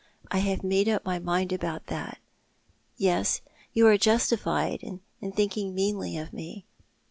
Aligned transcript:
I 0.31 0.39
have 0.39 0.63
made 0.63 0.89
up 0.89 1.05
my 1.05 1.19
mind 1.19 1.53
about 1.53 1.85
that. 1.85 2.17
Yes, 2.97 3.41
you 3.71 3.85
are 3.85 3.99
justified 3.99 4.81
in 4.81 4.99
thinking 5.33 5.75
meanly 5.75 6.17
of 6.17 6.33
me. 6.33 6.65